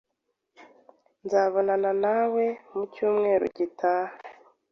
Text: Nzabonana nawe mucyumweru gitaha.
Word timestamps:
Nzabonana 1.23 1.91
nawe 2.03 2.43
mucyumweru 2.73 3.45
gitaha. 3.57 4.15